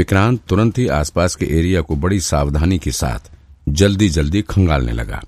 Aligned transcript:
विक्रांत 0.00 0.40
तुरंत 0.48 0.78
ही 0.78 0.86
आसपास 0.88 1.34
के 1.36 1.46
एरिया 1.58 1.80
को 1.80 1.94
बड़ी 1.96 2.18
सावधानी 2.20 2.78
के 2.78 2.90
साथ 2.90 3.30
जल्दी 3.70 4.08
जल्दी 4.08 4.40
खंगालने 4.42 4.92
लगा। 4.92 5.20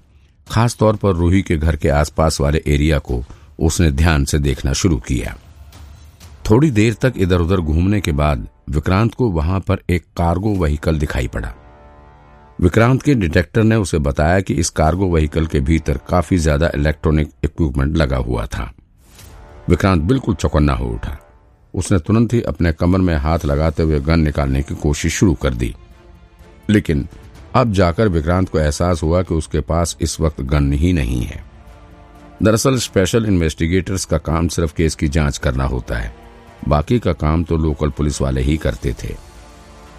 खास 0.46 0.76
तौर 0.76 0.96
पर 0.96 1.14
रूही 1.14 1.42
के 1.42 1.56
घर 1.56 1.76
के 1.76 1.88
आसपास 1.90 2.40
वाले 2.40 2.62
एरिया 2.66 2.98
को 2.98 3.22
उसने 3.58 3.90
ध्यान 3.90 4.24
से 4.24 4.38
देखना 4.38 4.72
शुरू 4.72 4.96
किया। 4.98 5.34
थोड़ी 6.50 6.70
देर 6.70 6.94
तक 6.94 7.14
इधर 7.16 7.40
उधर 7.40 7.60
घूमने 7.60 8.00
के 8.00 8.12
बाद 8.12 8.46
विक्रांत 8.70 9.14
को 9.14 9.28
वहाँ 9.30 9.60
पर 9.60 9.82
एक 9.90 10.04
कार्गो 10.16 10.54
व्हीकल 10.56 10.98
दिखाई 10.98 11.28
पड़ा। 11.28 11.52
विक्रांत 12.58 13.02
के 13.02 13.14
डिटेक्टर 13.14 13.62
ने 13.62 13.76
उसे 13.76 13.98
बताया 14.00 14.40
कि 14.40 14.54
इस 14.54 14.70
कार्गो 14.70 15.12
व्हीकल 15.14 15.46
के 15.46 15.60
भीतर 15.60 16.00
काफ़ी 16.08 16.38
ज़्यादा 16.38 16.70
इलेक्ट्रॉनिक 16.74 17.32
इक्विपमेंट 17.44 17.96
लगा 17.96 18.16
हुआ 18.20 18.46
था। 18.46 18.70
विक्रांत 19.68 20.02
बिल्कुल 20.02 20.34
चौकन्ना 20.34 20.74
हो 20.74 20.88
उठा। 20.88 21.18
उसने 21.74 21.98
तुरंत 21.98 22.32
ही 22.32 22.42
अपने 22.42 22.72
कमर 22.72 22.98
में 22.98 23.16
हाथ 23.16 23.38
लगाते 23.44 23.82
हुए 23.82 24.00
गन 24.00 24.20
निकालने 24.20 24.62
की 24.62 24.74
कोशिश 24.74 25.14
शुरू 25.14 25.34
कर 25.34 25.54
दी। 25.54 25.74
लेकिन 26.70 27.08
अब 27.54 27.72
जाकर 27.72 28.08
विक्रांत 28.08 28.48
को 28.48 28.58
एहसास 28.58 29.02
हुआ 29.02 29.22
कि 29.22 29.34
उसके 29.34 29.60
पास 29.60 29.96
इस 30.00 30.20
वक्त 30.20 30.40
गन 30.40 30.72
ही 30.72 30.92
नहीं 30.92 31.22
है। 31.22 31.44
दरअसल 32.42 32.78
स्पेशल 32.78 33.26
इन्वेस्टिगेटर्स 33.26 34.04
का 34.04 34.18
काम 34.18 34.48
सिर्फ़ 34.48 34.74
केस 34.74 34.94
की 34.94 35.08
जाँच 35.08 35.38
करना 35.38 35.64
होता 35.64 35.98
है। 35.98 36.14
बाकी 36.68 36.98
का 36.98 37.12
काम 37.12 37.44
तो 37.44 37.56
लोकल 37.56 37.90
पुलिस 37.90 38.20
वाले 38.20 38.40
ही 38.40 38.56
करते 38.56 38.94
थे। 39.04 39.16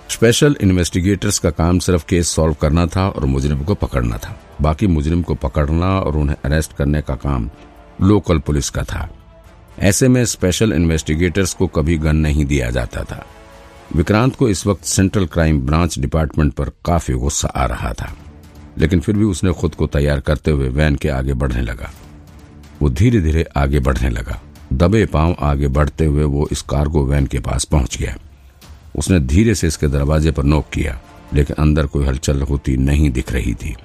स्पेशल 0.10 0.56
इन्वेस्टिगेटर्स 0.62 1.40
का 1.40 1.50
काम 1.50 1.80
सिर्फ़ 1.80 2.06
केस 2.06 2.28
सॉल्व 2.28 2.54
करना 2.54 2.86
था 2.86 3.10
और 3.10 3.26
मुजरिम 3.26 3.64
को 3.64 3.76
पकड़ना 3.76 4.18
था। 4.18 4.42
बाकी 4.62 4.88
मुजरिम 4.88 5.22
को 5.22 5.36
पकड़ना 5.36 6.00
और 6.00 6.18
उन्हें 6.18 6.38
अरेस्ट 6.46 6.74
करने 6.74 7.02
का 7.02 7.16
काम 7.16 7.50
लोकल 8.02 8.40
पुलिस 8.40 8.70
का 8.70 8.84
था। 8.84 9.10
ऐसे 9.80 10.08
में 10.08 10.26
स्पेशल 10.26 10.74
इन्वेस्टिगेटर्स 10.74 11.54
को 11.54 11.68
कभी 11.68 11.98
गन 11.98 12.16
नहीं 12.16 12.46
दिया 12.46 12.70
जाता 12.70 13.04
था। 13.04 13.26
विक्रांत 13.96 14.36
को 14.36 14.50
इस 14.50 14.68
वक्त 14.68 14.86
सेंट्रल 14.86 15.26
क्राइम 15.26 15.62
ब्रांच 15.62 16.00
डिपार्टमेंट 16.00 16.54
पर 16.54 16.70
काफ़ी 16.86 17.14
गुस्सा 17.14 17.48
आ 17.48 17.66
रहा 17.66 17.94
था। 17.94 18.16
लेकिन 18.78 19.00
फिर 19.00 19.18
भी 19.18 19.24
उसने 19.24 19.52
खुद 19.52 19.76
को 19.76 19.88
तैयार 19.88 20.20
करते 20.20 20.52
हुए 20.52 20.70
वैन 20.70 20.96
के 20.96 21.10
आगे 21.10 21.34
बढ़ने 21.34 21.62
लगा। 21.62 21.92
वो 22.82 22.90
धीरे 22.90 23.22
धीरे 23.22 23.46
आगे 23.58 23.80
बढ़ने 23.80 24.10
लगा। 24.10 24.42
दबे 24.74 25.06
पाँव 25.06 25.36
आगे 25.40 25.68
बढ़ते 25.68 26.06
हुए 26.06 26.24
वो 26.24 26.48
इस 26.52 26.62
कार्गो 26.62 27.06
वैन 27.06 27.26
के 27.26 27.40
पास 27.40 27.66
पहुँच 27.66 27.98
गया। 27.98 28.16
उसने 28.96 29.20
धीरे 29.20 29.56
से 29.56 29.68
इसके 29.68 29.88
दरवाजे 29.88 30.32
पर 30.32 30.44
नोक 30.44 30.66
किया, 30.74 31.02
लेकिन 31.34 31.56
अंदर 31.60 31.86
कोई 31.86 32.06
हलचल 32.06 32.42
होती 32.42 32.78
नहीं 32.78 33.12
दिख 33.12 33.32
रही 33.32 33.54
थी। 33.54 33.76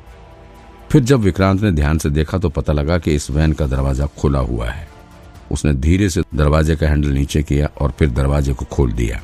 फिर 0.93 1.03
जब 1.03 1.21
विक्रांत 1.21 1.62
ने 1.62 1.73
ध्यान 1.73 1.99
से 1.99 2.11
देखा 2.11 2.39
तो 2.39 2.49
पता 2.49 2.73
लगा 2.73 2.99
कि 2.99 3.15
इस 3.15 3.31
वैन 3.31 3.53
का 3.53 3.67
दरवाज़ा 3.67 4.07
खुला 4.07 4.39
हुआ 4.39 4.71
है। 4.71 4.88
उसने 5.53 5.73
धीरे 5.75 6.09
से 6.11 6.23
दरवाजे 6.35 6.77
का 6.77 6.89
हैंडल 6.89 7.09
नीचे 7.09 7.43
किया 7.43 7.69
और 7.81 7.93
फिर 7.99 8.11
दरवाजे 8.11 8.53
को 8.53 8.65
खोल 8.65 8.93
दिया। 8.93 9.21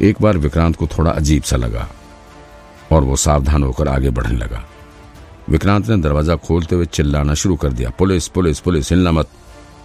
एक 0.00 0.22
बार 0.22 0.38
विक्रांत 0.38 0.76
को 0.76 0.86
थोड़ा 0.86 1.10
अजीब 1.10 1.42
सा 1.42 1.56
लगा 1.56 1.88
और 2.92 3.04
वो 3.04 3.16
सावधान 3.16 3.62
होकर 3.62 3.88
आगे 3.88 4.10
बढ़ने 4.10 4.38
लगा। 4.38 4.64
विक्रांत 5.50 5.88
ने 5.88 5.96
दरवाज़ा 5.96 6.36
खोलते 6.36 6.74
हुए 6.74 6.86
चिल्लाना 6.86 7.34
शुरू 7.34 7.56
कर 7.56 7.72
दिया, 7.72 7.90
पुलिस 7.90 8.28
पुलिस 8.28 8.60
पुलिस, 8.60 8.90
हिलना 8.90 9.12
मत। 9.12 9.28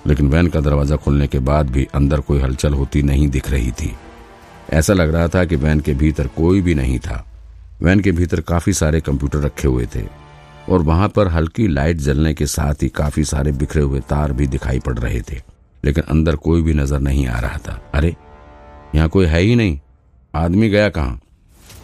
लेकिन 0.08 0.28
वैन 0.30 0.48
का 0.48 0.60
दरवाज़ा 0.60 0.96
खोलने 0.96 1.28
के 1.28 1.40
बाद 1.40 1.70
भी 1.70 1.88
अंदर 1.96 2.20
कोई 2.20 2.40
हलचल 2.40 2.74
होती 2.74 3.02
नहीं 3.02 3.28
दिख 3.28 3.50
रही 3.50 3.72
थी। 3.72 3.94
ऐसा 4.74 4.94
लग 4.94 5.14
रहा 5.14 5.28
था 5.28 5.44
कि 5.46 5.56
वैन 5.56 5.80
के 5.80 5.94
भीतर 5.94 6.28
कोई 6.28 6.62
भी 6.62 6.76
नहीं 6.76 7.00
था। 7.00 7.24
वैन 7.82 8.00
के 8.00 8.12
भीतर 8.12 8.42
काफ़ी 8.42 8.74
सारे 8.74 9.02
कंप्यूटर 9.02 9.40
रखे 9.40 9.68
हुए 9.68 9.88
थे 9.96 10.04
और 10.70 10.82
वहाँ 10.82 11.08
पर 11.10 11.28
हल्की 11.28 11.68
लाइट 11.68 11.98
जलने 11.98 12.34
के 12.34 12.46
साथ 12.46 12.84
ही 12.84 12.90
काफ़ी 12.90 13.24
सारे 13.24 13.52
बिखरे 13.52 13.82
हुए 13.82 14.00
तार 14.00 14.34
भी 14.34 14.48
दिखाई 14.48 14.80
पड़ 14.80 14.98
रहे 15.00 15.22
थे। 15.22 15.42
लेकिन 15.84 16.04
अंदर 16.04 16.36
कोई 16.36 16.62
भी 16.62 16.74
नज़र 16.74 17.00
नहीं 17.00 17.28
आ 17.28 17.40
रहा 17.40 17.58
था। 17.58 17.82
अरे, 17.94 18.16
यहाँ 18.96 19.10
कोई 19.10 19.26
है 19.26 19.42
ही 19.42 19.56
नहीं। 19.56 19.80
आदमी 20.36 20.70
गया 20.70 20.90
कहाँ? 20.90 21.20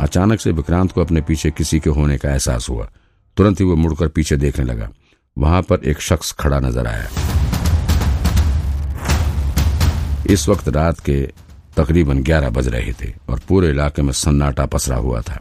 अचानक 0.02 0.40
से 0.40 0.52
विक्रांत 0.52 0.92
को 0.92 1.02
अपने 1.02 1.22
पीछे 1.22 1.52
किसी 1.52 1.80
के 1.80 1.90
होने 1.90 2.18
का 2.18 2.32
एहसास 2.32 2.70
हुआ। 2.70 2.90
तुरंत 3.38 3.60
ही 3.60 3.66
वो 3.66 3.76
मुड़कर 3.76 4.08
पीछे 4.08 4.38
देखने 4.38 4.66
लगा। 4.66 4.90
वहाँ 5.38 5.62
पर 5.62 5.84
एक 5.86 6.00
शख्स 6.02 6.32
खड़ा 6.32 6.60
नज़र 6.60 6.88
आया। 6.88 7.08
इस 10.30 10.48
वक्त 10.50 10.68
रात 10.70 11.00
के 11.00 11.22
तकरीबन 11.78 12.24
ग्यारह 12.24 12.50
बज 12.50 12.68
रहे 12.68 12.94
थे 12.94 13.14
और 13.30 13.40
पूरे 13.48 13.70
इलाके 13.70 14.02
में 14.02 14.12
सन्नाटा 14.14 14.66
पसरा 14.66 14.98
हुआ 14.98 15.22
था। 15.22 15.40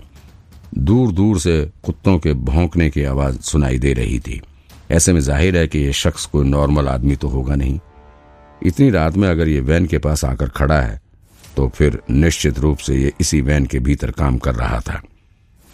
दूर 0.78 1.12
दूर 1.12 1.38
से 1.41 1.71
कुत्तों 1.84 2.19
के 2.19 2.32
भौंकने 2.34 2.88
की 2.91 3.05
आवाज़ 3.05 3.41
सुनाई 3.41 3.78
दे 3.78 3.93
रही 3.93 4.19
थी। 4.19 4.41
ऐसे 4.91 5.12
में 5.12 5.21
ज़ाहिर 5.21 5.56
है 5.56 5.66
कि 5.69 5.78
यह 5.78 5.93
शख्स 5.93 6.27
कोई 6.27 6.49
नॉर्मल 6.49 6.88
आदमी 6.88 7.16
तो 7.16 7.28
होगा 7.28 7.55
नहीं। 7.55 7.78
इतनी 8.62 8.91
रात 8.91 9.16
में 9.16 9.28
अगर 9.28 9.48
ये 9.48 9.60
वैन 9.60 9.86
के 9.86 9.98
पास 9.98 10.24
आकर 10.24 10.48
खड़ा 10.50 10.80
है 10.80 11.00
तो 11.56 11.69
फिर 11.69 12.00
निश्चित 12.10 12.58
रूप 12.58 12.78
से 12.78 12.96
ये 12.96 13.12
इसी 13.20 13.41
वैन 13.41 13.66
के 13.66 13.78
भीतर 13.78 14.10
काम 14.10 14.38
कर 14.38 14.54
रहा 14.54 14.80
था। 14.80 15.00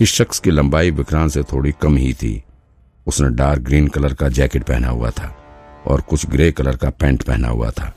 इस 0.00 0.12
शख्स 0.12 0.38
की 0.38 0.50
लंबाई 0.50 0.90
विक्रांत 0.90 1.30
से 1.32 1.42
थोड़ी 1.42 1.72
कम 1.82 1.96
ही 1.96 2.12
थी। 2.14 2.42
उसने 3.06 3.28
डार्क 3.30 3.62
ग्रीन 3.62 3.88
कलर 3.88 4.14
का 4.14 4.28
जैकेट 4.30 4.64
पहना 4.64 4.88
हुआ 4.88 5.10
था 5.10 5.34
और 5.86 6.00
कुछ 6.00 6.26
ग्रे 6.26 6.50
कलर 6.52 6.76
का 6.76 6.90
पैंट 6.90 7.22
पहना 7.22 7.48
हुआ 7.48 7.70
था। 7.70 7.92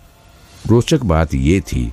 रोचक 0.67 1.03
बात 1.05 1.33
यह 1.33 1.59
थी 1.67 1.85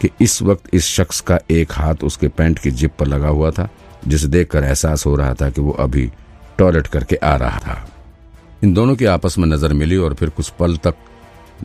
कि 0.00 0.08
इस 0.20 0.40
वक्त 0.42 0.74
इस 0.74 0.86
शख्स 0.86 1.20
का 1.20 1.38
एक 1.50 1.72
हाथ 1.72 2.04
उसके 2.04 2.28
पैंट 2.28 2.58
की 2.58 2.70
जिप 2.70 2.94
पर 2.98 3.06
लगा 3.06 3.28
हुआ 3.28 3.50
था, 3.50 3.68
जिसे 4.08 4.28
देखकर 4.28 4.64
एहसास 4.64 5.06
हो 5.06 5.14
रहा 5.16 5.34
था 5.34 5.50
कि 5.50 5.60
वो 5.60 5.72
अभी 5.72 6.10
टॉयलेट 6.58 6.86
करके 6.86 7.16
आ 7.16 7.34
रहा 7.36 7.58
था। 7.58 7.86
इन 8.64 8.74
दोनों 8.74 8.94
की 8.96 9.04
आपस 9.06 9.38
में 9.38 9.46
नज़र 9.48 9.72
मिली 9.72 9.96
और 9.96 10.14
फिर 10.14 10.30
कुछ 10.30 10.48
पल 10.50 10.76
तक 10.76 10.94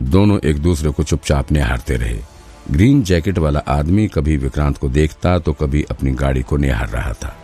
दोनों 0.00 0.38
एक 0.44 0.58
दूसरे 0.58 0.90
को 0.90 1.02
चुपचाप 1.02 1.52
निहारते 1.52 1.96
रहे। 1.96 2.18
ग्रीन 2.70 3.02
जैकेट 3.02 3.38
वाला 3.38 3.60
आदमी 3.68 4.08
कभी 4.08 4.36
विक्रांत 4.36 4.78
को 4.78 4.88
देखता 4.88 5.38
तो 5.38 5.52
कभी 5.52 5.82
अपनी 5.90 6.10
गाड़ी 6.10 6.42
को 6.42 6.56
निहार 6.56 6.88
रहा 6.88 7.12
था। 7.12 7.36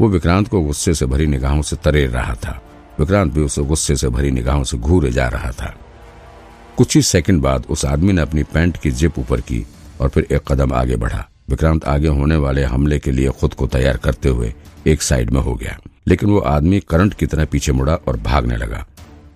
वो 0.00 0.08
विक्रांत 0.08 0.48
को 0.48 0.60
गुस्से 0.60 0.94
से 0.94 1.06
भरी 1.06 1.26
निगाहों 1.26 1.62
से 1.62 1.76
तरेर 1.76 2.10
रहा 2.10 2.34
था। 2.34 2.62
विक्रांत 3.00 3.32
भी 3.32 3.40
उसे 3.40 3.62
गुस्से 3.62 3.96
से 3.96 4.08
भरी 4.08 4.30
निगाहों 4.30 4.64
से 4.64 4.76
घूरे 4.76 5.10
जा 5.10 5.28
रहा 5.28 5.50
था। 5.50 5.74
कुछ 6.76 6.96
ही 6.96 7.02
सेकंड 7.02 7.42
बाद 7.42 7.64
उस 7.70 7.84
आदमी 7.84 8.12
ने 8.12 8.22
अपनी 8.22 8.42
पैंट 8.42 8.76
की 8.76 8.90
जिप 8.90 9.18
ऊपर 9.18 9.40
की 9.40 9.66
और 10.00 10.08
फिर 10.08 10.26
एक 10.32 10.52
कदम 10.52 10.72
आगे 10.72 10.96
बढ़ा। 10.96 11.28
विक्रांत 11.50 11.84
आगे 11.84 12.08
होने 12.08 12.36
वाले 12.36 12.64
हमले 12.64 12.98
के 12.98 13.10
लिए 13.10 13.28
खुद 13.28 13.54
को 13.54 13.66
तैयार 13.66 13.96
करते 13.96 14.28
हुए 14.28 14.54
एक 14.86 15.02
साइड 15.02 15.30
में 15.30 15.40
हो 15.40 15.54
गया। 15.54 15.78
लेकिन 16.06 16.30
वो 16.30 16.38
आदमी 16.38 16.80
करंट 16.80 17.14
की 17.14 17.26
तरह 17.26 17.44
पीछे 17.44 17.72
मुड़ा 17.72 17.94
और 17.94 18.16
भागने 18.16 18.56
लगा। 18.56 18.86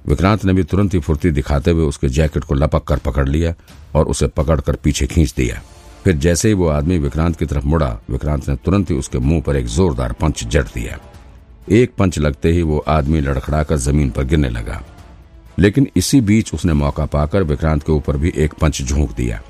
विक्रांत 0.08 0.44
ने 0.44 0.52
भी 0.52 0.62
तुरंत 0.62 0.94
ही 0.94 1.00
फुर्ती 1.00 1.30
दिखाते 1.30 1.70
हुए 1.70 1.84
उसके 1.84 2.08
जैकेट 2.08 2.44
को 2.44 2.54
लपक 2.54 2.84
कर 2.84 2.98
पकड़ 2.98 3.28
लिया 3.28 3.54
और 3.94 4.06
उसे 4.06 4.26
पकड़कर 4.26 4.76
पीछे 4.76 5.06
खींच 5.06 5.34
दिया। 5.36 5.62
फिर 6.04 6.16
जैसे 6.16 6.48
ही 6.48 6.54
वो 6.54 6.68
आदमी 6.68 6.98
विक्रांत 6.98 7.36
की 7.36 7.46
तरफ़ 7.46 7.64
मुड़ा, 7.64 8.00
विक्रांत 8.10 8.48
ने 8.48 8.56
तुरंत 8.56 8.90
ही 8.90 8.96
उसके 8.96 9.18
मुँह 9.18 9.42
पर 9.42 9.56
एक 9.56 9.66
जोरदार 9.66 10.12
पंच 10.12 10.44
जड़ 10.44 10.64
दिया। 10.64 10.98
एक 11.70 11.94
पंच 11.98 12.18
लगते 12.18 12.52
ही 12.52 12.62
वो 12.62 12.78
आदमी 12.78 13.20
लड़खड़ाकर 13.20 13.76
ज़मीन 13.76 14.10
पर 14.10 14.24
गिरने 14.24 14.48
लगा। 14.48 14.82
लेकिन 15.58 15.88
इसी 15.96 16.20
बीच 16.20 16.54
उसने 16.54 16.72
मौका 16.72 17.06
पाकर 17.06 17.42
विक्रांत 17.42 17.82
के 17.82 17.92
ऊपर 17.92 18.16
भी 18.16 18.32
एक 18.36 18.54
पंच 18.54 18.82
झोंक 18.82 19.12
दिया। 19.12 19.42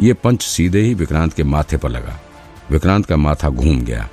ये 0.00 0.12
पंच 0.12 0.42
सीधे 0.42 0.80
ही 0.80 0.94
विक्रांत 0.94 1.32
के 1.32 1.42
माथे 1.42 1.76
पर 1.76 1.88
लगा। 1.88 2.20
विक्रांत 2.70 3.06
का 3.06 3.16
माथा 3.16 3.48
घूम 3.48 3.80
गया। 3.80 4.08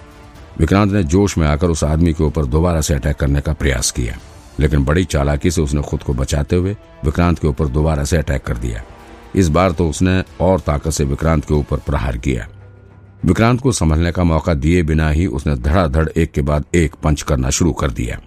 विक्रांत 0.59 0.91
ने 0.91 1.03
जोश 1.03 1.37
में 1.37 1.47
आकर 1.47 1.67
उस 1.67 1.83
आदमी 1.83 2.13
के 2.13 2.23
ऊपर 2.23 2.45
दोबारा 2.45 2.81
से 2.81 2.93
अटैक 2.93 3.15
करने 3.15 3.41
का 3.41 3.53
प्रयास 3.53 3.91
किया। 3.91 4.19
लेकिन 4.59 4.83
बड़ी 4.85 5.03
चालाकी 5.03 5.51
से 5.51 5.61
उसने 5.61 5.81
खुद 5.81 6.03
को 6.03 6.13
बचाते 6.13 6.55
हुए 6.55 6.75
विक्रांत 7.05 7.39
के 7.39 7.47
ऊपर 7.47 7.67
दोबारा 7.67 8.03
से 8.03 8.17
अटैक 8.17 8.43
कर 8.43 8.57
दिया। 8.57 8.83
इस 9.35 9.49
बार 9.49 9.71
तो 9.71 9.89
उसने 9.89 10.23
और 10.41 10.59
ताकत 10.59 10.91
से 10.91 11.03
विक्रांत 11.03 11.45
के 11.45 11.53
ऊपर 11.53 11.77
प्रहार 11.77 12.17
किया। 12.17 12.47
विक्रांत 13.25 13.61
को 13.61 13.71
संभलने 13.71 14.11
का 14.11 14.23
मौका 14.23 14.53
दिए 14.53 14.83
बिना 14.83 15.09
ही 15.09 15.25
उसने 15.27 15.55
धड़ाधड़ 15.55 16.09
एक 16.09 16.31
के 16.31 16.41
बाद 16.41 16.65
एक 16.75 16.95
पंच 16.95 17.21
करना 17.21 17.49
शुरू 17.49 17.73
कर 17.73 17.91
दिया। 17.91 18.19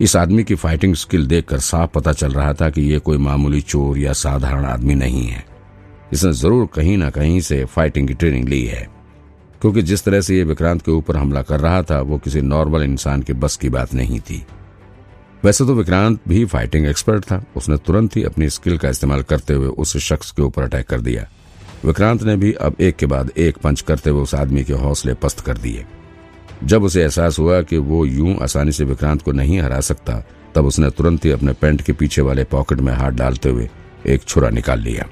इस 0.00 0.16
आदमी 0.16 0.44
की 0.44 0.54
फाइटिंग 0.54 0.94
स्किल 0.94 1.26
देखकर 1.26 1.58
साफ़ 1.58 1.90
पता 1.90 2.12
चल 2.12 2.32
रहा 2.32 2.52
था 2.52 2.70
कि 2.70 2.82
यह 2.82 2.98
कोई 2.98 3.18
मामूली 3.18 3.60
चोर 3.60 3.98
या 3.98 4.12
साधारण 4.12 4.64
आदमी 4.64 4.94
नहीं 4.94 5.26
है। 5.26 5.44
इसने 6.12 6.32
ज़रूर 6.32 6.68
कहीं 6.74 6.96
ना 6.98 7.10
कहीं 7.10 7.40
से 7.40 7.64
फाइटिंग 7.64 8.08
की 8.08 8.14
ट्रेनिंग 8.14 8.48
ली 8.48 8.64
है। 8.64 8.88
क्योंकि 9.60 9.82
जिस 9.82 10.04
तरह 10.04 10.20
से 10.20 10.36
ये 10.36 10.44
विक्रांत 10.44 10.82
के 10.82 10.92
ऊपर 10.92 11.16
हमला 11.16 11.42
कर 11.42 11.60
रहा 11.60 11.82
था, 11.82 12.00
वो 12.00 12.18
किसी 12.18 12.40
नॉर्मल 12.40 12.82
इंसान 12.82 13.22
के 13.22 13.32
बस 13.32 13.56
की 13.56 13.68
बात 13.68 13.94
नहीं 13.94 14.20
थी। 14.20 14.44
वैसे 15.44 15.64
तो 15.64 15.74
विक्रांत 15.74 16.20
भी 16.28 16.44
फाइटिंग 16.44 16.86
एक्सपर्ट 16.86 17.24
था। 17.24 17.44
उसने 17.56 17.76
तुरंत 17.76 18.16
ही 18.16 18.22
अपनी 18.24 18.48
स्किल 18.50 18.76
का 18.78 18.88
इस्तेमाल 18.88 19.22
करते 19.22 19.54
हुए 19.54 19.68
उस 19.68 19.96
शख्स 19.96 20.30
के 20.30 20.42
ऊपर 20.42 20.62
अटैक 20.62 20.86
कर 20.86 21.00
दिया। 21.00 21.26
विक्रांत 21.84 22.22
ने 22.22 22.36
भी 22.36 22.52
अब 22.52 22.76
एक 22.80 22.96
के 22.96 23.06
बाद 23.06 23.30
एक 23.36 23.58
पंच 23.58 23.80
करते 23.80 24.10
हुए 24.10 24.22
उस 24.22 24.34
आदमी 24.34 24.64
के 24.64 24.72
हौसले 24.72 25.14
पस्त 25.14 25.40
कर 25.40 25.58
दिए। 25.58 25.84
जब 26.64 26.84
उसे 26.84 27.02
एहसास 27.02 27.38
हुआ 27.38 27.60
कि 27.62 27.78
वो 27.78 28.04
यूँ 28.06 28.36
आसानी 28.42 28.72
से 28.72 28.84
विक्रांत 28.84 29.22
को 29.22 29.32
नहीं 29.32 29.60
हरा 29.60 29.80
सकता, 29.80 30.22
तब 30.54 30.66
उसने 30.66 30.90
तुरंत 30.90 31.24
ही 31.24 31.30
अपने 31.30 31.52
पैंट 31.52 31.82
के 31.82 31.92
पीछे 31.92 32.22
वाले 32.22 32.44
पॉकेट 32.46 32.80
में 32.80 32.92
हाथ 32.92 33.12
डालते 33.12 33.48
हुए 33.48 33.68
एक 34.06 34.24
छुरा 34.24 34.50
निकाल 34.50 34.80
लिया। 34.80 35.06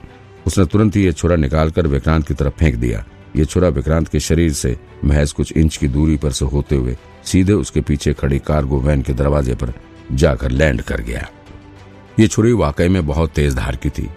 उसने 0.46 0.67
तुरंत 0.67 0.96
ही 0.96 1.05
यह 1.05 1.12
छुरा 1.12 1.37
निकालकर 1.37 1.87
विक्रांत 1.87 2.26
की 2.29 2.34
तरफ़ 2.34 2.55
फेंक 2.55 2.76
दिया। 2.76 3.05
ये 3.37 3.44
छुरा 3.44 3.69
विक्रांत 3.69 4.08
के 4.08 4.20
शरीर 4.20 4.52
से 4.52 4.76
महज 5.05 5.32
कुछ 5.32 5.52
इंच 5.52 5.76
की 5.76 5.88
दूरी 5.88 6.17
पर 6.17 6.31
से 6.31 6.44
होते 6.44 6.76
हुए 6.76 6.96
सीधे 7.25 7.52
उसके 7.52 7.81
पीछे 7.81 8.12
खड़ी 8.12 8.38
कार्गो 8.38 8.81
वैन 8.81 9.02
के 9.02 9.12
दरवाजे 9.12 9.55
पर 9.55 9.73
जाकर 10.12 10.50
लैंड 10.50 10.82
कर 10.82 11.00
गया। 11.00 11.26
ये 12.20 12.26
छुरी 12.28 12.52
वाकई 12.52 12.88
में 12.88 13.06
बहुत 13.06 13.31
तेज 13.31 13.54
धार 13.54 13.76
की 13.76 13.90
थी। 13.90 14.08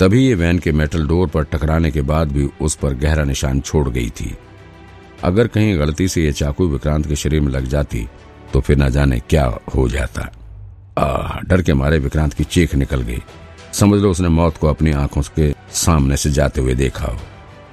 तभी 0.00 0.26
ये 0.26 0.34
वैन 0.34 0.58
के 0.58 0.72
मेटल 0.72 1.06
डोर 1.08 1.28
पर 1.28 1.44
टकराने 1.44 1.90
के 1.90 2.02
बाद 2.02 2.32
भी 2.32 2.48
उस 2.60 2.74
पर 2.74 2.94
गहरा 2.94 3.24
निशान 3.24 3.60
छोड़ 3.60 3.88
गई 3.88 4.08
थी। 4.10 4.34
अगर 5.24 5.48
कहीं 5.48 5.78
गलती 5.78 6.08
से 6.08 6.24
ये 6.24 6.32
चाकू 6.32 6.68
विक्रांत 6.68 7.06
के 7.06 7.16
शरीर 7.16 7.40
में 7.40 7.52
लग 7.52 7.66
जाती 7.66 8.06
तो 8.52 8.60
फिर 8.60 8.78
न 8.78 8.88
जाने 8.90 9.18
क्या 9.20 9.44
हो 9.76 9.88
जाता। 9.88 10.30
आ, 10.98 11.40
डर 11.40 11.62
के 11.62 11.74
मारे 11.74 11.98
विक्रांत 11.98 12.34
की 12.34 12.44
चीख 12.44 12.74
निकल 12.74 13.02
गई। 13.02 13.22
समझ 13.72 14.00
लो 14.00 14.10
उसने 14.10 14.28
मौत 14.28 14.56
को 14.56 14.68
अपनी 14.68 14.92
आँखों 14.92 15.22
के 15.36 15.52
सामने 15.74 16.16
से 16.16 16.30
जाते 16.30 16.60
हुए 16.60 16.74
देखा 16.74 17.06
हो। 17.06 17.18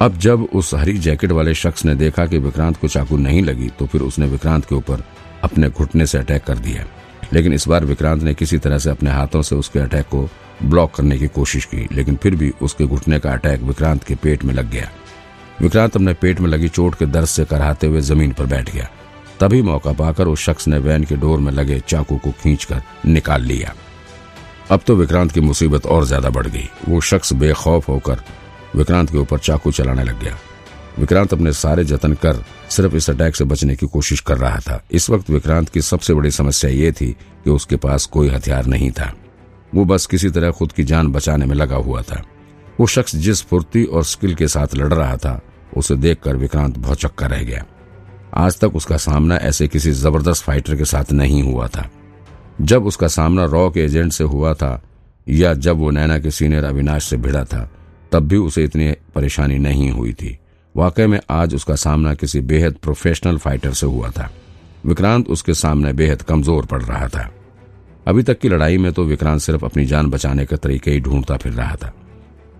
अब 0.00 0.16
जब 0.18 0.42
उस 0.54 0.74
हरी 0.74 0.98
जैकेट 0.98 1.32
वाले 1.32 1.54
शख्स 1.54 1.84
ने 1.84 1.94
देखा 1.94 2.26
कि 2.26 2.38
विक्रांत 2.38 2.76
को 2.76 2.88
चाकू 2.88 3.16
नहीं 3.16 3.42
लगी 3.42 3.68
तो 3.68 3.86
फिर 3.86 4.00
उसने 4.00 4.26
विक्रांत 4.26 4.64
के 4.64 4.74
ऊपर 4.74 5.04
अपने 5.44 5.68
घुटने 5.68 6.06
से 6.06 6.18
अटैक 6.18 6.44
कर 6.44 6.58
दिया। 6.58 6.86
लेकिन 7.32 7.52
इस 7.52 7.66
बार 7.68 7.84
विक्रांत 7.84 8.22
ने 8.22 8.34
किसी 8.34 8.58
तरह 8.58 8.78
से 8.78 8.90
अपने 8.90 9.10
हाथों 9.10 9.42
से 9.42 9.56
उसके 9.56 9.78
अटैक 9.78 10.06
को 10.06 10.28
ब्लॉक 10.62 10.94
करने 10.94 11.18
की 11.18 11.28
कोशिश 11.28 11.64
की, 11.64 11.86
लेकिन 11.92 12.16
फिर 12.16 12.34
भी 12.34 12.52
उसके 12.62 12.84
घुटने 12.84 13.18
का 13.18 13.32
अटैक 13.32 13.62
विक्रांत 13.62 14.04
के 14.04 14.14
पेट 14.14 14.44
में 14.44 14.54
लग 14.54 14.70
गया। 14.70 14.90
विक्रांत 15.60 15.96
अपने 15.96 16.12
पेट 16.14 16.40
में 16.40 16.48
लगी 16.48 16.68
चोट 16.68 16.94
के 16.94 17.06
दर्द 17.06 17.26
से 17.26 17.44
कराहते 17.44 17.86
हुए 17.86 18.00
ज़मीन 18.00 18.32
पर 18.32 18.46
बैठ 18.46 18.70
गया। 18.70 18.88
तभी 19.40 19.62
मौका 19.62 19.92
पाकर 19.92 20.26
उस 20.26 20.40
शख्स 20.40 20.68
ने 20.68 20.78
वैन 20.78 21.04
के 21.04 21.16
डोर 21.16 21.38
में 21.38 21.52
लगे 21.52 21.80
चाकू 21.80 22.16
को 22.16 22.30
खींचकर 22.42 22.82
निकाल 23.06 23.42
लिया। 23.42 23.74
अब 24.70 24.80
तो 24.86 24.94
विक्रांत 24.96 25.32
की 25.32 25.40
मुसीबत 25.40 25.86
और 25.86 26.04
ज़्यादा 26.06 26.30
बढ़ 26.30 26.46
गई। 26.46 26.68
वो 26.88 27.00
शख्स 27.00 27.32
बेखौफ 27.32 27.88
होकर 27.88 28.22
विक्रांत 28.76 29.10
के 29.10 29.18
ऊपर 29.18 29.38
चाकू 29.38 29.70
चलाने 29.70 30.04
लग 30.04 30.20
गया। 30.20 30.36
विक्रांत 30.98 31.32
अपने 31.32 31.52
सारे 31.52 31.84
जतन 31.84 32.14
कर 32.14 32.44
सिर्फ़ 32.70 32.96
इस 32.96 33.10
अटैक 33.10 33.36
से 33.36 33.44
बचने 33.44 33.76
की 33.76 33.86
कोशिश 33.86 34.20
कर 34.20 34.38
रहा 34.38 34.58
था। 34.58 34.84
इस 34.92 35.10
वक्त 35.10 35.30
विक्रांत 35.30 35.68
की 35.68 35.82
सबसे 35.82 36.14
बड़ी 36.14 36.30
समस्या 36.30 36.70
ये 36.70 36.92
थी 36.92 37.16
कि 37.44 37.50
उसके 37.50 37.76
पास 37.76 38.06
कोई 38.06 38.28
हथियार 38.28 38.66
नहीं 38.66 38.90
था। 38.90 39.12
वो 39.74 39.84
बस 39.84 40.06
किसी 40.06 40.30
तरह 40.30 40.50
खुद 40.50 40.72
की 40.72 40.84
जान 40.84 41.08
बचाने 41.08 41.46
में 41.46 41.54
लगा 41.54 41.76
हुआ 41.76 42.02
था। 42.02 42.22
वो 42.80 42.86
शख्स 42.86 43.16
जिस 43.16 43.42
फुर्ती 43.42 43.84
और 43.84 44.04
स्किल 44.04 44.34
के 44.34 44.48
साथ 44.48 44.66
लड़ 44.74 44.94
रहा 44.94 45.16
था, 45.16 45.40
उसे 45.76 45.96
देखकर 45.96 46.36
विक्रांत 46.36 46.78
भौचक्का 46.78 47.26
रह 47.26 47.42
गया। 47.42 47.64
आज 48.34 48.60
तक 48.60 48.76
उसका 48.76 48.96
सामना 48.96 49.36
ऐसे 49.36 49.68
किसी 49.68 49.90
ज़बरदस्त 49.90 50.44
फाइटर 50.44 50.76
के 50.76 50.84
साथ 50.84 51.12
नहीं 51.12 51.42
हुआ 51.42 51.68
था। 51.68 51.90
जब 52.60 52.86
उसका 52.86 53.08
सामना 53.08 53.44
रॉ 53.44 53.70
के 53.70 53.80
एजेंट 53.80 54.12
से 54.12 54.24
हुआ 54.24 54.54
था, 54.54 54.82
या 55.28 55.54
जब 55.54 55.76
वो 55.76 55.90
नैना 55.90 56.18
के 56.18 56.30
सीनियर 56.30 56.64
अविनाश 56.64 57.04
से 57.04 57.16
भिड़ा 57.16 57.44
था, 57.44 57.70
तब 58.12 58.20
भी 58.20 58.36
उसे 58.36 58.64
इतनी 58.64 58.92
परेशानी 59.14 59.58
नहीं 59.58 59.90
हुई 59.90 60.12
थी। 60.12 60.38
वाकई 60.76 61.06
में 61.06 61.18
आज 61.30 61.54
उसका 61.54 61.74
सामना 61.74 62.12
किसी 62.14 62.40
बेहद 62.40 62.74
प्रोफेशनल 62.74 63.38
फाइटर 63.38 63.72
से 63.72 63.86
हुआ 63.86 64.10
था। 64.10 64.30
विक्रांत 64.86 65.28
उसके 65.28 65.54
सामने 65.54 65.92
बेहद 65.92 66.22
कमज़ोर 66.22 66.66
पड़ 66.66 66.82
रहा 66.82 67.08
था। 67.08 67.28
अभी 68.06 68.22
तक 68.22 68.38
की 68.38 68.48
लड़ाई 68.48 68.78
में 68.78 68.92
तो 68.92 69.04
विक्रांत 69.04 69.40
सिर्फ़ 69.40 69.64
अपनी 69.64 69.84
जान 69.84 70.08
बचाने 70.10 70.46
के 70.46 70.56
तरीके 70.56 70.90
ही 70.90 71.00
ढूंढता 71.00 71.36
फिर 71.36 71.52
रहा 71.52 71.76
था। 71.76 71.92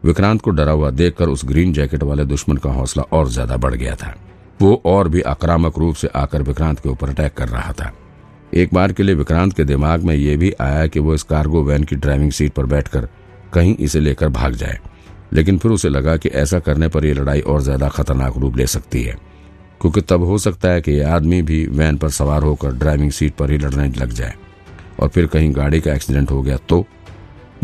विक्रांत 0.05 0.41
को 0.43 0.50
डरा 0.50 0.73
हुआ 0.73 0.91
देखकर 0.91 1.29
उस 1.29 1.44
ग्रीन 1.44 1.73
जैकेट 1.73 2.03
वाले 2.03 2.25
दुश्मन 2.25 2.56
का 2.56 2.70
हौसला 2.70 3.03
और 3.12 3.29
ज़्यादा 3.29 3.56
बढ़ 3.56 3.75
गया 3.75 3.94
था। 3.94 4.14
वो 4.62 4.81
और 4.87 5.09
भी 5.09 5.20
आक्रामक 5.23 5.79
रूप 5.79 5.94
से 5.94 6.09
आकर 6.17 6.43
विक्रांत 6.43 6.81
के 6.81 6.88
ऊपर 6.88 7.09
अटैक 7.09 7.35
कर 7.35 7.49
रहा 7.49 7.73
था। 7.73 7.93
एक 8.55 8.75
बार 8.75 8.93
के 8.93 9.03
लिए 9.03 9.14
विक्रांत 9.14 9.53
के 9.53 9.64
दिमाग 9.64 10.03
में 10.03 10.14
यह 10.14 10.37
भी 10.37 10.53
आया 10.61 10.87
कि 10.87 11.00
वो 11.00 11.14
इस 11.14 11.23
कार्गो 11.25 11.62
वैन 11.62 11.85
की 11.85 11.97
ड्राइविंग 11.97 12.32
सीट 12.32 12.53
पर 12.53 12.67
बैठकर 12.67 13.09
कहीं 13.55 13.76
इसे 13.76 14.00
लेकर 14.00 14.29
भाग 14.31 14.55
जाए। 14.55 14.79
लेकिन 15.32 15.58
फिर 15.58 15.73
उसे 15.73 15.88
लगा 15.88 16.17
कि 16.17 16.29
ऐसा 16.29 16.58
करने 16.58 16.88
पर 16.88 17.05
यह 17.05 17.14
लड़ाई 17.14 17.40
और 17.40 17.61
ज़्यादा 17.62 17.88
खतरनाक 17.88 18.37
रूप 18.37 18.56
ले 18.56 18.67
सकती 18.67 19.02
है। 19.02 19.17
क्योंकि 19.81 20.00
तब 20.00 20.23
हो 20.23 20.38
सकता 20.38 20.69
है 20.69 20.81
कि 20.81 20.93
यह 20.93 21.14
आदमी 21.14 21.43
भी 21.43 21.67
वैन 21.67 21.96
पर 21.96 22.08
सवार 22.08 22.43
होकर 22.43 22.73
ड्राइविंग 22.73 23.11
सीट 23.11 23.34
पर 23.34 23.50
ही 23.50 23.58
लड़ने 23.58 23.88
लग 23.88 24.11
जाए 24.11 24.34
और 25.00 25.08
फिर 25.08 25.26
कहीं 25.26 25.55
गाड़ी 25.56 25.81
का 25.81 25.94
एक्सीडेंट 25.94 26.31
हो 26.31 26.43
गया 26.43 26.56
तो? 26.56 26.84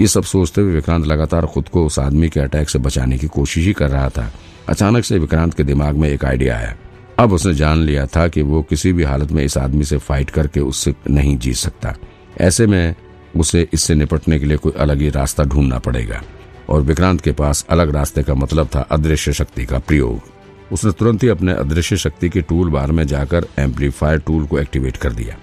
ये 0.00 0.06
सब 0.06 0.22
सोचते 0.22 0.60
हुए 0.60 0.74
विक्रांत 0.74 1.06
लगातार 1.06 1.46
खुद 1.46 1.68
को 1.68 1.84
उस 1.86 1.98
आदमी 1.98 2.28
के 2.28 2.40
अटैक 2.40 2.68
से 2.68 2.78
बचाने 2.78 3.18
की 3.18 3.26
कोशिश 3.26 3.64
ही 3.66 3.72
कर 3.72 3.90
रहा 3.90 4.08
था। 4.08 4.32
अचानक 4.68 5.04
से 5.04 5.18
विक्रांत 5.18 5.54
के 5.54 5.64
दिमाग 5.64 5.96
में 5.96 6.08
एक 6.08 6.24
आइडिया 6.24 6.56
आया। 6.56 6.74
अब 7.18 7.32
उसने 7.32 7.54
जान 7.54 7.78
लिया 7.78 8.06
था 8.06 8.28
कि 8.28 8.42
वो 8.42 8.62
किसी 8.62 8.92
भी 8.92 9.02
हालत 9.02 9.32
में 9.32 9.42
इस 9.44 9.58
आदमी 9.58 9.84
से 9.84 9.96
फाइट 9.98 10.30
करके 10.30 10.60
उससे 10.60 10.94
नहीं 11.10 11.36
जीत 11.38 11.56
सकता। 11.56 11.94
ऐसे 12.40 12.66
में 12.66 12.94
उसे 13.36 13.68
इससे 13.72 13.94
निपटने 13.94 14.38
के 14.38 14.46
लिए 14.46 14.56
कोई 14.56 14.72
अलग 14.72 15.00
ही 15.00 15.10
रास्ता 15.10 15.44
ढूंढना 15.44 15.78
पड़ेगा। 15.78 16.22
और 16.68 16.82
विक्रांत 16.82 17.20
के 17.20 17.32
पास 17.32 17.64
अलग 17.70 17.94
रास्ते 17.94 18.22
का 18.22 18.34
मतलब 18.34 18.68
था 18.74 18.80
अदृश्य 18.90 19.32
शक्ति 19.32 19.64
का 19.66 19.78
प्रयोग। 19.78 20.72
उसने 20.72 20.92
तुरंत 20.92 21.22
ही 21.22 21.28
अपने 21.28 21.52
अदृश्य 21.54 21.96
शक्ति 21.96 22.28
के 22.28 22.40
टूल 22.42 22.70
बार 22.70 22.92
में 22.92 23.06
जाकर 23.06 23.46
एम्पलीफायर 23.58 24.18
टूल 24.18 24.46
को 24.46 24.58
एक्टिवेट 24.58 24.96
कर 24.96 25.12
दिया। 25.12 25.36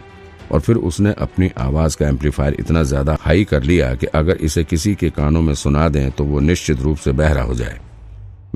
और 0.52 0.60
फिर 0.60 0.76
उसने 0.78 1.14
अपनी 1.20 1.50
आवाज़ 1.58 1.98
का 1.98 2.08
एम्पलीफायर 2.08 2.56
इतना 2.60 2.84
ज़्यादा 2.84 3.18
हाई 3.22 3.44
कर 3.44 3.64
लिया 3.64 3.94
कि 3.96 4.06
अगर 4.08 4.38
इसे 4.38 4.64
किसी 4.64 4.94
के 4.96 5.10
कानों 5.10 5.42
में 5.42 5.54
सुना 5.54 5.88
दें 5.90 6.12
तो 6.12 6.24
वो 6.24 6.40
निश्चित 6.42 6.82
रूप 6.82 6.98
से 6.98 7.12
बहरा 7.14 7.42
हो 7.42 7.54
जाए। 7.54 7.80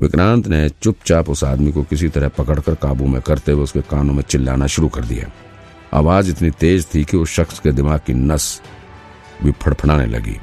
विक्रांत 0.00 0.46
ने 0.48 0.68
चुपचाप 0.82 1.28
उस 1.28 1.42
आदमी 1.44 1.72
को 1.72 1.82
किसी 1.82 2.08
तरह 2.08 2.28
पकड़कर 2.28 2.74
काबू 2.74 3.06
में 3.06 3.20
करते 3.22 3.52
हुए 3.52 3.62
उसके 3.62 3.80
कानों 3.90 4.14
में 4.14 4.22
चिल्लाना 4.22 4.66
शुरू 4.66 4.88
कर 4.88 5.04
दिया। 5.04 5.30
आवाज़ 5.94 6.30
इतनी 6.30 6.50
तेज 6.50 6.86
थी 6.94 7.04
कि 7.04 7.16
उस 7.16 7.34
शख्स 7.34 7.58
के 7.58 7.72
दिमाग 7.72 8.00
की 8.06 8.14
नस 8.14 8.60
भी 9.44 9.52
फड़फड़ाने 9.52 10.06
लगी। 10.06 10.36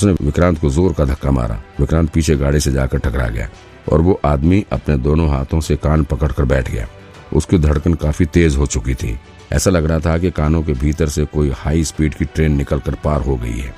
उसने 0.00 0.12
विक्रांत 0.20 0.58
को 0.58 0.68
ज़ोर 0.70 0.92
का 0.92 1.04
धक्का 1.04 1.30
मारा। 1.30 1.54
विक्रांत 1.80 2.08
पीछे 2.10 2.34
गाड़ी 2.36 2.60
से 2.60 2.70
जाकर 2.72 2.98
टकरा 2.98 3.26
गया 3.28 3.48
और 3.92 4.00
वो 4.00 4.18
आदमी 4.24 4.64
अपने 4.72 4.96
दोनों 4.98 5.28
हाथों 5.30 5.60
से 5.60 5.76
कान 5.76 6.04
पकड़कर 6.04 6.44
बैठ 6.44 6.70
गया। 6.70 6.86
उसकी 7.32 7.58
धड़कन 7.58 7.94
काफ़ी 7.94 8.26
तेज 8.26 8.56
हो 8.56 8.66
चुकी 8.66 8.94
थी। 8.94 9.18
ऐसा 9.52 9.70
लग 9.70 9.84
रहा 9.84 9.98
था 9.98 10.16
कि 10.18 10.30
कानों 10.30 10.62
के 10.62 10.72
भीतर 10.72 11.08
से 11.08 11.24
कोई 11.24 11.50
हाई 11.56 11.84
स्पीड 11.84 12.14
की 12.14 12.24
ट्रेन 12.24 12.56
निकलकर 12.56 12.94
पार 12.94 13.20
हो 13.20 13.36
गई 13.36 13.58
है। 13.58 13.74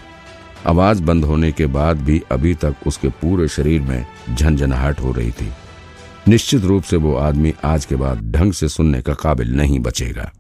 आवाज़ 0.67 1.03
बंद 1.03 1.25
होने 1.25 1.51
के 1.53 1.67
बाद 1.69 2.03
भी 2.03 2.23
अभी 2.33 2.55
तक 2.55 2.87
उसके 2.87 3.09
पूरे 3.21 3.49
शरीर 3.49 3.81
में 3.81 4.05
झंझनाहट 4.35 5.01
हो 5.01 5.13
रही 5.13 5.31
थी। 5.31 5.51
निश्चित 6.29 6.65
रूप 6.65 6.83
से 6.83 6.97
वो 6.97 7.15
आदमी 7.17 7.55
आज 7.65 7.85
के 7.85 7.97
बाद 7.97 8.31
ढंग 8.33 8.53
से 8.53 8.69
सुनने 8.69 9.01
का 9.03 9.15
काबिल 9.15 9.55
नहीं 9.57 9.81
बचेगा। 9.81 10.31